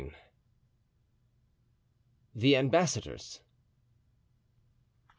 [2.33, 3.41] The Ambassadors.